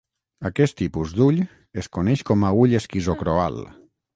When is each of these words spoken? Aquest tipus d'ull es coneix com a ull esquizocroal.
Aquest 0.49 0.75
tipus 0.79 1.13
d'ull 1.17 1.37
es 1.83 1.91
coneix 1.99 2.25
com 2.31 2.47
a 2.49 2.53
ull 2.63 2.75
esquizocroal. 2.81 3.63